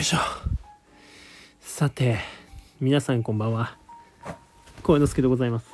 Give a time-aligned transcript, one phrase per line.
[0.00, 0.18] いしょ
[1.60, 2.16] さて
[2.80, 3.76] 皆さんこんばんは。
[4.82, 5.66] 声之助でございます。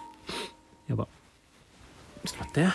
[0.89, 1.07] やば。
[2.25, 2.68] ちょっと待って。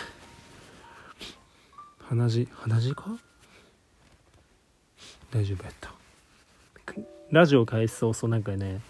[2.08, 3.18] 鼻血鼻血か？
[5.30, 5.92] 大丈夫やった。
[7.30, 8.80] ラジオ開始早々なんかね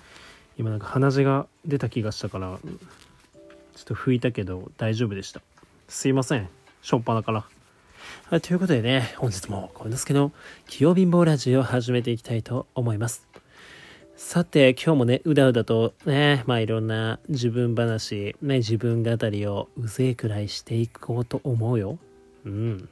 [0.57, 5.41] 今なんか鼻血が出た気がしたからちょっと拭いたけど大丈夫でした。
[5.89, 6.49] すいません。
[6.81, 7.45] しょっぱなから。
[8.31, 10.33] はい、ということでね、本日も小之助の
[10.67, 13.27] 器用貧乏ラジオを始めていきたいと思います。
[14.17, 21.99] さて、今日もね、うだうだとね、まあいろんな自分話、ね、自分語りをうぜえくらいしていこうと思うよ。
[22.45, 22.89] うん。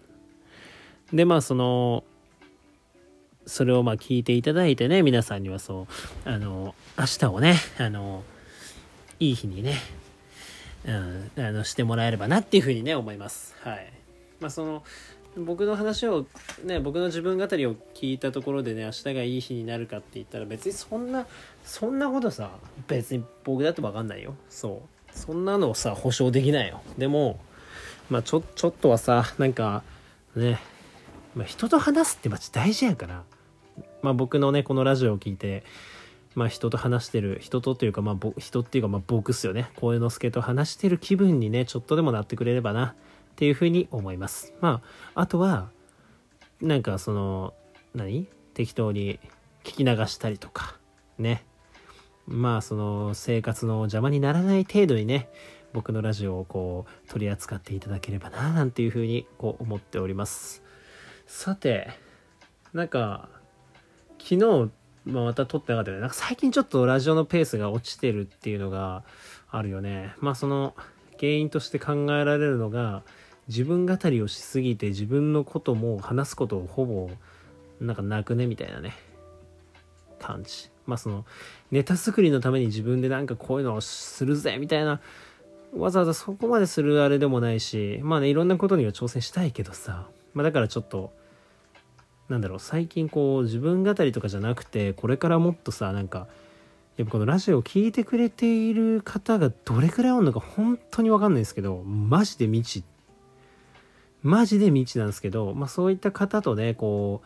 [1.12, 2.05] で、まあその、
[3.47, 5.87] それをまあ聞いていただいてね、皆さんにはそ
[6.27, 8.25] う、あの、明日をね、あの、
[9.19, 9.77] いい日にね、
[10.84, 13.55] うん、あの、してもらえればなっていうふうにね、思います。
[13.62, 14.00] はい。
[14.41, 14.83] まあその、
[15.36, 16.27] 僕の話を
[16.64, 21.27] ね僕の自分語りを聞いたところでね明日がいい日になるかって言ったら別にそんな
[21.64, 22.50] そんなことさ
[22.88, 24.34] 別に僕だって分かんないよ。
[24.48, 25.16] そう。
[25.16, 26.80] そんなのをさ保証できないよ。
[26.98, 27.38] でも
[28.08, 29.83] まあちょちょっとはさなんか
[30.34, 30.58] ね、
[31.34, 33.22] まあ、人と話すってマジ大事やから。
[34.02, 35.62] まあ僕のねこのラジオを聞いて
[36.34, 39.70] まあ人と話してる人とというかまあ人っていうかまあ僕っすよね。
[39.77, 42.94] 声之助と話してる気分にねちょっとでもなってくれればな。
[43.41, 44.52] っていうふうに思います。
[44.60, 44.83] ま
[45.14, 45.70] あ、あとは、
[46.60, 47.55] なんかその、
[47.94, 48.28] 何？
[48.52, 49.19] 適当に
[49.64, 50.77] 聞き流したりとか、
[51.16, 51.46] ね。
[52.27, 55.30] まあ、その生活の邪魔にならない程度にね、
[55.72, 60.62] 僕のラジオをこう取り扱っていただければな、なんていうふうにこう思っております。
[61.27, 61.88] さて、
[62.74, 63.30] なんか、
[64.18, 64.70] 昨日、
[65.06, 66.02] まあ、また撮ってなかったよね。
[66.02, 69.02] なんか最近ちょっとラジオのペースが落ちてるっていうのが
[69.50, 70.12] あるよね。
[70.18, 70.74] まあその
[71.18, 73.02] 原因として考えられるのが、
[73.51, 77.11] 自分語りをしすぎて自分のことも話すことをほぼ
[77.80, 78.95] なんかなくねみたいなね。
[80.20, 80.70] 感じ。
[80.86, 81.24] まあその
[81.73, 85.01] ネタ作りのために自分でなんかこういうのをするぜみたいな
[85.74, 90.07] わざわざそこまでするあれでもないしまあねいろんなことには挑戦したいけどさ。
[90.33, 91.13] まあだからちょっと
[92.29, 96.29] なんだろう最近こう自分語りとかじゃなくてこれからもっとさなんか
[96.97, 102.85] やっぱこのラジオを聴いてくれている方がどれくらいおるのか本当にわかんないですけどマジで未知
[104.23, 107.23] マジで未知なんですけど、まあそういった方とね、こ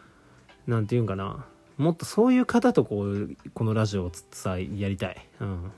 [0.66, 1.47] う、なんて言うんかな。
[1.77, 5.16] もっとそういう方とこう、このラジオをさ、やりたい。
[5.41, 5.72] うん。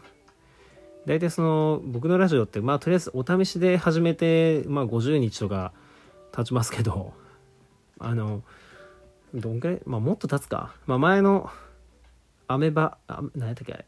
[1.07, 5.73] 大体その、僕のラジオって、まあとりあえずお試しで始めて、まあ50日とか
[6.33, 7.15] 経ちますけど、
[7.99, 8.43] あの、
[9.35, 10.75] どんくらいまあもっと経つか。
[10.87, 11.49] まあ前の、
[12.49, 13.87] アメバ、あ何やったっけあれ。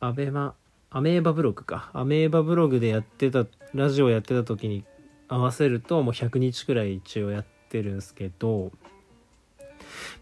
[0.00, 0.54] アベマ、
[0.90, 1.90] アメーバブログか。
[1.92, 4.84] アメーバブログでやってた、ラジオやってた時に
[5.28, 8.72] 合わせるともう100日くらい一応やってるんですけど、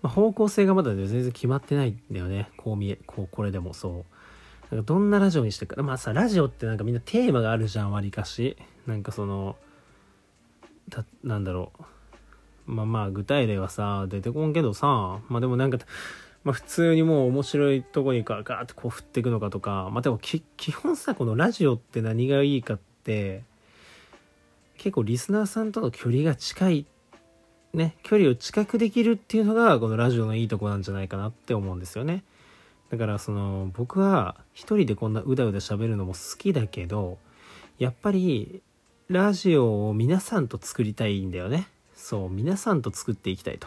[0.03, 2.51] まあ、方向性がまだ、全然決まってないんだよね。
[2.57, 4.05] こう見えこうこれでもそ
[4.71, 4.77] う。
[4.77, 5.83] かどんなラジオにしてるか。
[5.83, 8.57] まあさラジオってなんかみんなテーマがあるじゃんわりかし。
[8.87, 9.57] なんかその
[10.91, 11.73] たなんだろ
[12.67, 12.73] う。
[12.73, 15.21] まあまあ具体例はさ出てこんけどさ。
[15.29, 15.79] まあでもなんか
[16.43, 19.89] まあ普通にもう面白いとこにガーッとこう振っていくのかとか。
[19.93, 23.43] まあでも基本さこのラジオって何がいいかって
[24.77, 26.87] 結構リスナーさんとの距離が近い
[27.73, 32.25] ね距離を近くできるっていうのがこのラジオのいいとこなんじゃないかなって思うんですよね。
[32.91, 37.19] だからその僕は一人でこんなうだうだ喋るのも好きだけど
[37.79, 38.63] やっぱり
[39.09, 41.67] ラジオを皆さんと作りたいんだよね。
[41.95, 43.67] そう皆さんと作っていきたいと、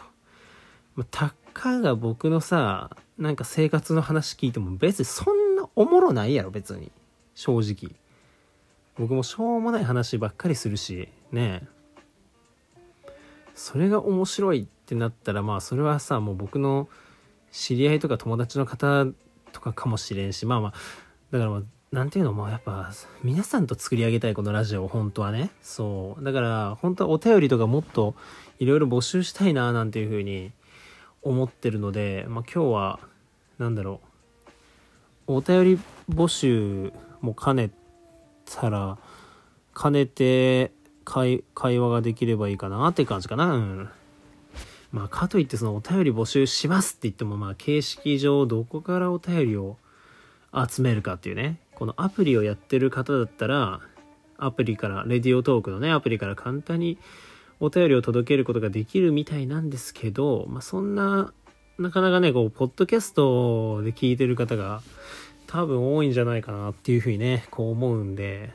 [0.94, 6.92] まあ、たかが僕のさなんか生活の話聞いても別にそんなおもろないやろ別に。
[7.34, 7.94] 正直。
[8.98, 11.62] 僕もしょうもない話ばっかりするしね
[13.54, 16.88] それが面白いってなったらまあそれはさもう僕の
[17.52, 19.06] 知り合いとか友達の方
[19.52, 20.72] とかかもしれんしまあまあ
[21.30, 22.90] だからまあなんていうのもやっぱ
[23.22, 25.48] 皆さんと作り上げたいこのラジオ本当はね。
[25.62, 26.24] そう。
[26.24, 28.14] だから本当はお便りとかもっと
[28.58, 30.52] いろいろ募集したいななんていうふうに
[31.22, 33.00] 思ってるのでまあ今日は
[33.58, 34.02] 何だろ
[35.28, 35.36] う。
[35.36, 35.80] お便り
[36.10, 36.92] 募集
[37.22, 37.74] も兼ねて
[38.56, 38.98] たら
[39.80, 40.72] 兼ねて
[41.04, 43.54] 会話ができればいいかなって感じかな。
[43.54, 43.88] うん。
[44.90, 49.76] まあ、かといってそのお便り募集しますって言っても、まあ、形式上どこからお便りを
[50.52, 51.58] 集めるかっていうね。
[51.74, 53.80] このアプリをやってる方だったら、
[54.38, 56.98] アプリから、レディオトークのね、アプリから簡単に
[57.60, 61.32] お便りを届けることができるみたいなんですけど、まあ、そんな、
[61.78, 64.82] なかなかね、こう、ポッドキャストで聞いてる方が
[65.48, 68.52] 多分多いんじゃないかなっていうふうにね、こう思うんで、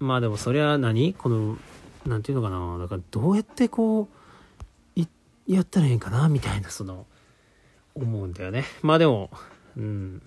[0.00, 1.14] まあでもそれは何？
[1.14, 1.58] この、
[2.06, 4.08] なんていうのかな、だからどうやってこ
[4.96, 5.00] う、
[5.46, 6.28] やったらいいんかな？
[6.28, 7.06] みたいな、その、
[7.94, 8.64] 思うんだよね。
[8.80, 9.30] まあでも、
[9.76, 10.22] うん。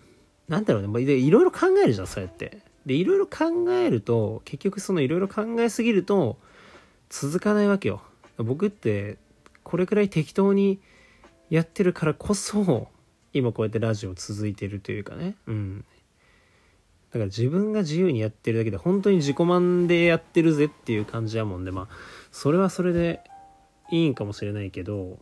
[0.48, 0.88] なんだろうね。
[0.88, 2.60] まあ、いろいろ考えるじゃん、そうやって。
[2.86, 6.38] で、いろいろ考えると、結局そのいろいろ考えすぎると、
[7.10, 8.04] 続かないわけよ。
[8.38, 9.18] 僕って、
[9.64, 10.80] これくらい適当に
[11.50, 12.90] やってるからこそ、
[13.36, 15.36] 今こうやってラジオ続いてるというかね。
[15.46, 15.86] うん。
[17.12, 21.88] だから自分が自由にやってるだけで、本当に自己満でやってるぜっていう感じやもんで、まあ、
[22.32, 23.22] それはそれで
[23.92, 25.20] いいんかもしれないけど、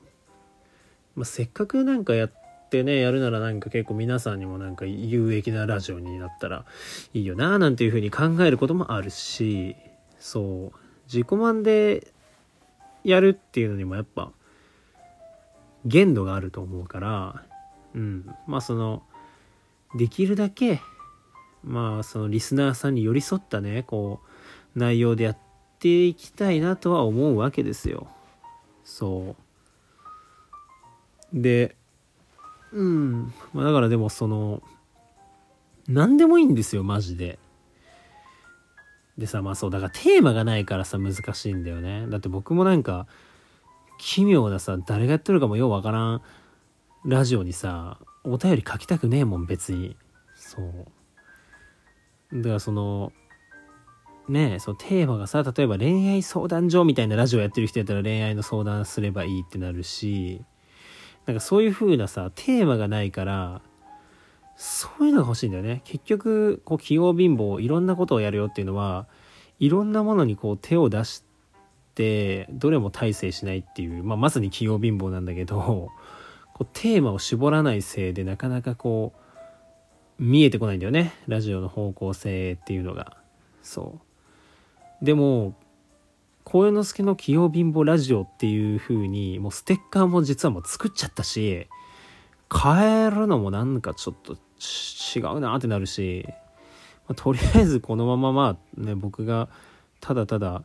[1.15, 2.31] まあ、せっかくなんかやっ
[2.69, 6.65] てねやるならなんか結構皆さんにもなんか有益なラジオになったら
[7.13, 9.75] いいよななんていうふうに考えることもあるし
[10.19, 12.13] そう自己満で
[13.03, 14.31] やるっていうのにもやっぱ
[15.85, 17.43] 限度があると思うから
[17.95, 19.03] うんまあその
[19.95, 20.81] できるだけ
[21.63, 24.19] まあそのリスナーさんに寄り添ったねこ
[24.75, 25.37] う内容でやっ
[25.79, 28.07] ていきたいなとは思うわけですよ
[28.83, 29.35] そ
[31.33, 31.75] うで
[32.73, 33.33] うん。
[33.53, 34.61] まあ、だからでもその、
[35.87, 37.39] 何でもいいんですよ、マジで。
[39.17, 42.07] でさ、まあそう、だからテーマがないからさ、難しいんだよね。
[42.09, 43.07] だって僕もなんか、
[43.99, 46.21] 奇妙なさ、誰がやってるかもようわからん
[47.05, 49.97] ラジオにさ、お便り書きたくねえもん、別に。
[50.35, 52.41] そう。
[52.41, 53.11] だからその、
[54.29, 60.41] ねえ、そのテーマがさ、例えば恋愛相談所みたいなラジオやってる人やったら恋愛の相談すればいいってなるし、
[61.25, 63.61] なんかそういう風なさ、テーマがないから、
[64.55, 65.81] そういうのが欲しいんだよね。
[65.83, 69.07] 結局、こう、器用貧乏、いろんなことをやるよっていうのは、
[69.59, 71.25] いろんなものにこう手を出し
[71.95, 75.89] て、どれも大成しないっていう、まあ、まさに器用貧乏なんだけど、
[76.53, 79.13] こうテーマを絞らないせいでなかなかこ
[80.19, 81.13] う、見えてこないんだよね。
[81.27, 83.17] ラジオの方向性っていうのが。
[83.61, 83.99] そ
[85.01, 85.05] う。
[85.05, 85.55] でも、
[86.43, 91.67] 幸之助の器用貧乏ラジオっていう風に、もうステッカーも実はもう作っちゃったし、
[92.53, 96.25] 変えるのもなんかちょっと違うなってなるし、
[97.07, 99.49] まあ、とりあえずこのまままあね、僕が
[99.99, 100.63] ただただ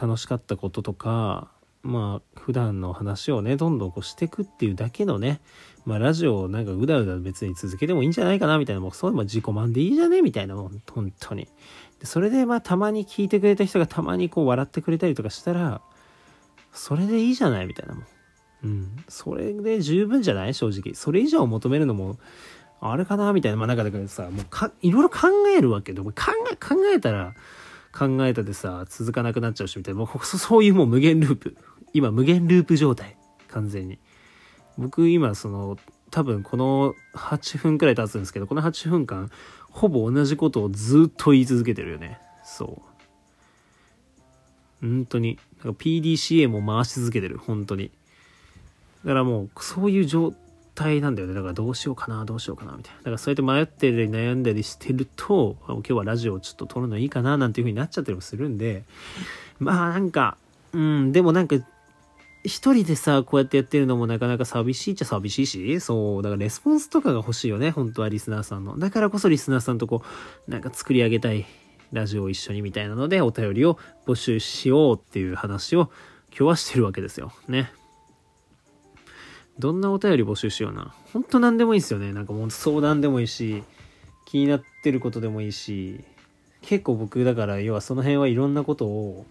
[0.00, 1.48] 楽しかったこととか、
[1.88, 5.40] まあ普段の話をね、どんどんこうしていくっていうだけのね、
[5.86, 11.48] まあラジオをなんかうだうだ別に続けてもいいんじゃないかなみたいな、もうそういうの自己満でいいじゃねみたいな、もう本当に。
[11.98, 15.80] でそれでまあたまに聞いてくれた人がたまにこう笑ってくれたりとかしたら
[16.74, 18.04] それでいいじゃないみたいなもん。
[18.64, 19.04] うん。
[19.08, 20.94] それで十分じゃない正直。
[20.94, 22.18] それ以上求めるのも
[22.80, 23.56] あれかなみたいな。
[23.56, 26.02] まあなんかだからさもうかいろいろ考えるわけで。
[26.02, 26.12] 考
[26.52, 27.34] え考えたら
[27.92, 30.00] 考えたでさ続かなくなっちゃうしみたいな。
[30.00, 31.56] もうそういうもう無限ループ。
[31.94, 33.16] 今無限ループ状態
[33.48, 33.98] 完全に
[34.76, 35.76] 僕今その
[36.10, 39.30] 多分この8分くらい経つんですけどこの8分間
[39.70, 42.18] ほぼ同じことをずっと言い続けてるよね。
[42.44, 42.82] そ
[44.80, 44.86] う。
[44.86, 45.38] 本当に。
[45.62, 47.38] なんか PDCA も回し続けてる。
[47.38, 47.90] 本当に。
[49.04, 50.34] だからもう、そういう状
[50.74, 51.34] 態なんだよね。
[51.34, 52.98] だからどうしようかな、どうしようかな、みたいな。
[52.98, 58.84] だからそうやって迷ってり悩んだりしてると、今日はラジオをちょっと撮るのいいかな、なんていう風になっちゃったりもするんで、
[59.60, 60.36] まあなんか、
[60.72, 61.56] うん、でもなんか
[62.48, 68.78] 一人でさ、こうやってやってるのもなかなか寂しいっちゃ寂しいし、そう、だからレスポンスとかが欲しいよね、本当はリスナーさんの。
[68.78, 70.02] だからこそリスナーさんとこ
[70.46, 71.46] う、なんか作り上げたい
[71.92, 75.90] ラジオを一緒にみたいなので、お便りを募集しようっていう話を
[76.30, 77.32] 今日はしてるわけですよ。
[77.48, 77.72] ね。
[79.58, 80.94] どんなお便り募集しような。
[81.12, 82.12] ほんと何でもいいですよね。
[82.12, 83.64] なんかもう相談でもいいし、
[84.24, 86.04] 気になってることでもいいし、
[86.62, 89.26] 結構僕だから要はその辺はいろんなことを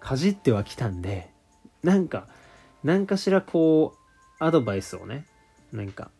[0.00, 1.28] かじってはきたんで、
[1.82, 2.28] なんか
[2.84, 3.94] 何かしらこ
[4.40, 5.26] うアドバイスをね
[5.72, 6.10] なんか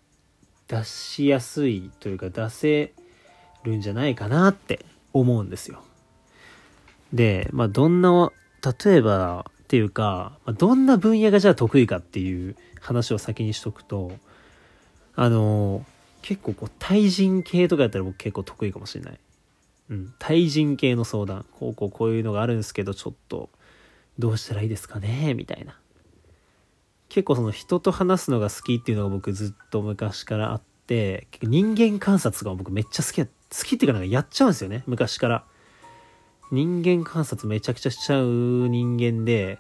[0.69, 2.93] 出しやすいというか出せ
[3.65, 5.83] るんじゃないかなって思うんですよ。
[7.13, 8.31] で、まあどんな、
[8.85, 14.13] 例えばっていうか、ま、どんな分野がじゃあ得意かっていう話を先にしとくと、
[15.17, 15.85] あの、
[16.23, 19.21] 結構こう対人系とかやったら僕結構得意かもしれない。
[19.91, 20.15] うん。
[20.19, 21.47] 対人系の相談。
[21.59, 23.49] こうこうこういうのがあるんですけど、ちょっと
[24.19, 25.79] どうしたらいいですかねみたいな。
[27.19, 35.45] 結構その人と話すのが好きっていうのが僕ずっと昔からあって、人間観察が僕めっちゃ好き好きっていうかなんかやっちゃうんですよね、昔から。
[36.53, 39.59] 人間観察めちゃくちゃしちゃう人間で、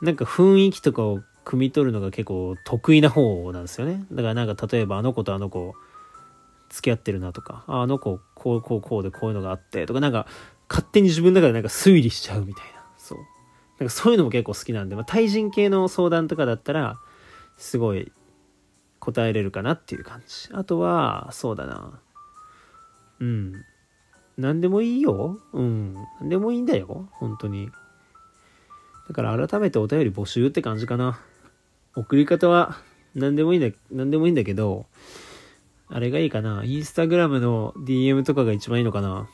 [0.00, 4.04] なんか雰囲気とかを汲み取るのが結構得意な方なんですよね。
[4.12, 5.74] だからなんか例えばあの子とあの子
[6.68, 10.28] 付き合ってるなとか、あの子こうこうこうでこういうのがあってとかなんか
[10.68, 12.84] 勝手に自分の中でなんか推理しちゃうみたいな。
[12.96, 13.18] そう。
[13.80, 16.98] なんかそういうのも結構好きなんで、まあ、対人系の相談とかだったら、
[17.56, 18.12] すごい
[19.00, 20.50] 答えれるかなっていう感じ。
[20.52, 21.98] あとは、そうだな。
[23.20, 23.64] うん。
[24.36, 25.40] 何でもいいよ。
[25.52, 25.94] うん。
[26.20, 27.08] 何でもいいんだよ。
[27.12, 27.70] 本当に。
[29.08, 31.20] だから改めてお便り募集って感じかな。
[31.96, 32.76] 送り方は
[33.14, 34.86] なんでもいいんだ、なんでもいいんだけど、
[35.88, 36.62] あれがいいかな。
[36.64, 39.28] インスタグラムの DM とかが一番いいのかな。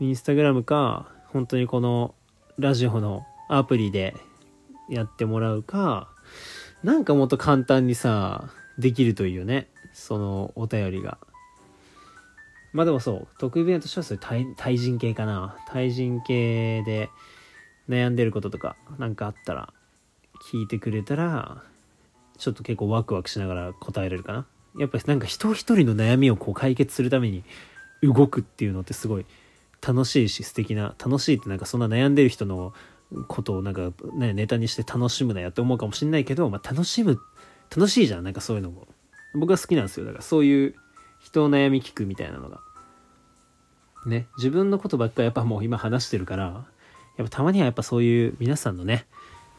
[0.00, 2.14] インスタグラムか、本当にこの
[2.58, 4.16] ラジオのアプリで
[4.88, 6.08] やってもらうか、
[6.82, 9.68] なんかもっと簡単にさ、できるといいよね。
[9.92, 11.18] そのお便りが。
[12.72, 15.56] まあでもそう、得意分野としてはそういう対対人系かな。
[15.68, 17.10] 対人系で
[17.88, 19.72] 悩んでることとかなんかあったら
[20.50, 21.62] 聞いてくれたら、
[22.38, 24.46] ちょっと結構ワクワクしながら答えれるかな。
[24.78, 27.44] やっぱりなんか人一人の悩みをこう解決するために
[28.02, 29.26] 動くっていうのってすごい
[29.86, 32.72] 楽しいし素敵な、楽しいってなんかそんな悩んでる人の
[33.28, 37.18] ことをなんかね、ネタにして楽しむなやって思うかもしんないけど、まあ楽しむ、
[37.74, 38.86] 楽しいじゃん、なんかそういうのも。
[39.34, 40.06] 僕は好きなんですよ。
[40.06, 40.74] だからそういう
[41.20, 42.60] 人の悩み聞くみたいなのが。
[44.06, 46.66] ね、自分のことばっかやっぱもう今話してるから、
[47.16, 49.06] やっぱたまにはやっぱそういう皆さんのね、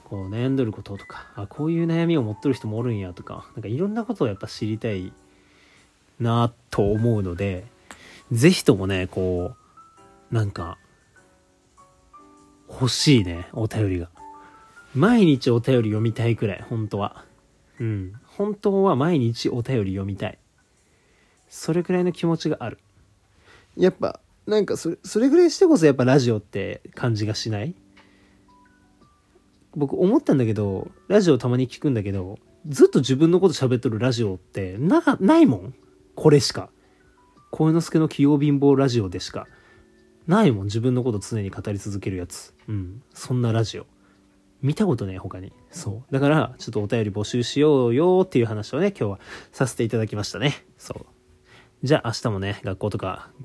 [0.04, 5.14] こう悩んどることとか、あ、こういう悩みを持っとる人もおるんやとか、なんかいろんなことをやっぱ知りたい
[6.20, 7.66] なと思うので、
[8.32, 9.56] ぜひともね、こ
[10.32, 10.78] う、なんか、
[12.74, 14.10] 欲しいね、お便りが。
[14.96, 17.26] 毎日お便り読みたいくらい、本当は。
[17.80, 18.14] うん。
[18.26, 20.40] 本当は毎日お便り読みたい。
[21.48, 22.80] それくらいの気持ちがある。
[23.78, 27.74] やっぱ、なんかそれ、それぐらいしてこそやっぱラジオって感じがしない？
[29.76, 32.38] 僕思ったんだけど、ラジオたまに聞くんだけど、
[32.68, 35.76] ずっと自分のこと喋っとるラジオってな、ないもん。
[36.16, 36.70] これしか。
[37.50, 39.48] 声之助の器用貧乏ラジオでしか。
[40.28, 42.54] ないもん、自分のこと常に語り続けるやつ。
[42.68, 43.02] うん。
[43.14, 43.86] そんなラジオ。
[44.62, 45.52] 見たことね他に。
[45.70, 46.14] そう。
[46.14, 49.20] だから、ちょっとお便り募集しようよっていう話をね、今日は
[49.52, 50.66] させていただきましたね。
[50.78, 51.06] そう。
[51.84, 53.30] じゃあ明日もね、学校とか